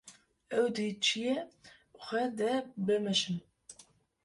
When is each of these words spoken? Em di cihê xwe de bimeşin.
Em 0.57 0.65
di 0.75 0.87
cihê 1.03 1.35
xwe 2.03 2.23
de 2.37 2.51
bimeşin. 2.85 3.37